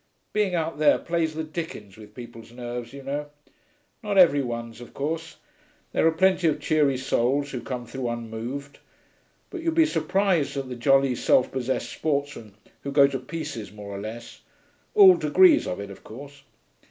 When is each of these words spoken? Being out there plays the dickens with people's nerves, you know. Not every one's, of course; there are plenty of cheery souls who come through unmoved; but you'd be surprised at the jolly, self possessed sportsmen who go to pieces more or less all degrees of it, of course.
Being 0.33 0.55
out 0.55 0.79
there 0.79 0.97
plays 0.97 1.35
the 1.35 1.43
dickens 1.43 1.95
with 1.95 2.15
people's 2.15 2.51
nerves, 2.51 2.91
you 2.91 3.03
know. 3.03 3.27
Not 4.01 4.17
every 4.17 4.41
one's, 4.41 4.81
of 4.81 4.95
course; 4.95 5.35
there 5.91 6.07
are 6.07 6.11
plenty 6.11 6.47
of 6.47 6.59
cheery 6.59 6.97
souls 6.97 7.51
who 7.51 7.61
come 7.61 7.85
through 7.85 8.09
unmoved; 8.09 8.79
but 9.51 9.61
you'd 9.61 9.75
be 9.75 9.85
surprised 9.85 10.57
at 10.57 10.69
the 10.69 10.75
jolly, 10.75 11.13
self 11.13 11.51
possessed 11.51 11.91
sportsmen 11.93 12.55
who 12.81 12.91
go 12.91 13.05
to 13.05 13.19
pieces 13.19 13.71
more 13.71 13.95
or 13.95 14.01
less 14.01 14.41
all 14.95 15.17
degrees 15.17 15.67
of 15.67 15.79
it, 15.79 15.91
of 15.91 16.03
course. 16.03 16.41